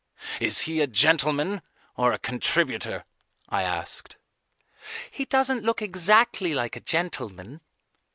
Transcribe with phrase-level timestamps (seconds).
[0.39, 1.61] "Is he a gentleman
[1.95, 3.05] or a contributor?"
[3.49, 4.17] I asked.
[5.11, 7.61] "He doesn't look exactly like a gentleman."